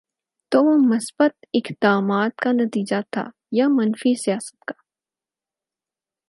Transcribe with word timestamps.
تو 0.51 0.63
وہ 0.63 0.75
مثبت 0.95 1.45
اقدامات 1.53 2.37
کا 2.37 2.51
نتیجہ 2.51 3.01
تھا 3.11 3.23
یا 3.51 3.67
منفی 3.67 4.13
سیاست 4.23 4.63
کا؟ 4.65 4.73